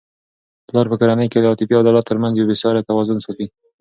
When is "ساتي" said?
3.25-3.47